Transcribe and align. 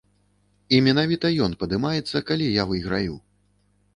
І 0.77 0.79
менавіта 0.85 1.31
ён 1.47 1.51
падымаецца, 1.63 2.23
калі 2.31 2.45
я 2.53 2.63
выйграю. 2.71 3.15